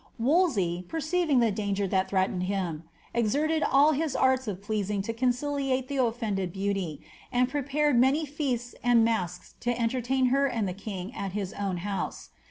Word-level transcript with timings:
Wolsey, 0.17 0.83
perceiving 0.87 1.41
the 1.41 1.51
danger 1.51 1.85
that 1.85 2.09
threatened 2.09 2.45
him, 2.45 2.85
exerted 3.13 3.61
all 3.61 3.91
his 3.91 4.15
arts 4.15 4.47
of 4.47 4.59
pleasing 4.59 5.03
to 5.03 5.13
conciliate 5.13 5.89
Uie 5.89 6.07
offended 6.07 6.51
beauty, 6.51 7.01
and 7.31 7.47
prepared 7.47 7.99
many 7.99 8.25
feasts 8.25 8.73
and 8.83 9.05
masques 9.05 9.53
to 9.59 9.79
entertain 9.79 10.29
her 10.33 10.47
and 10.47 10.67
the 10.67 10.73
king 10.73 11.13
at 11.13 11.33
his 11.33 11.53
own 11.53 11.77
house. 11.85 12.31